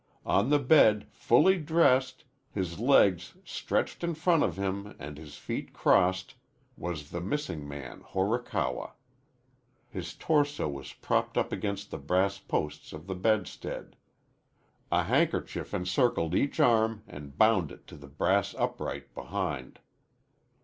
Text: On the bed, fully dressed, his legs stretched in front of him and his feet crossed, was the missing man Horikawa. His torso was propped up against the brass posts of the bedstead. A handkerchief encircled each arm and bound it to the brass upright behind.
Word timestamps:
On 0.25 0.49
the 0.49 0.57
bed, 0.57 1.05
fully 1.11 1.59
dressed, 1.59 2.23
his 2.51 2.79
legs 2.79 3.37
stretched 3.45 4.03
in 4.03 4.15
front 4.15 4.41
of 4.41 4.57
him 4.57 4.95
and 4.97 5.15
his 5.15 5.37
feet 5.37 5.73
crossed, 5.73 6.33
was 6.75 7.11
the 7.11 7.21
missing 7.21 7.67
man 7.67 7.99
Horikawa. 8.01 8.93
His 9.91 10.15
torso 10.15 10.67
was 10.67 10.91
propped 10.91 11.37
up 11.37 11.51
against 11.51 11.91
the 11.91 11.99
brass 11.99 12.39
posts 12.39 12.93
of 12.93 13.05
the 13.05 13.13
bedstead. 13.13 13.95
A 14.91 15.03
handkerchief 15.03 15.71
encircled 15.71 16.33
each 16.33 16.59
arm 16.59 17.03
and 17.07 17.37
bound 17.37 17.71
it 17.71 17.85
to 17.85 17.95
the 17.95 18.07
brass 18.07 18.55
upright 18.55 19.13
behind. 19.13 19.77